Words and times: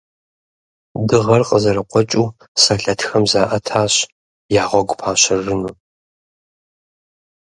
Дыгъэр 1.07 1.41
къызэрыкъуэкӏыу, 1.49 2.27
сэлэтхэм 2.61 3.23
заӏэтащ 3.31 3.93
я 4.61 4.63
гъуэгу 4.69 4.97
пащэжыну. 4.99 5.73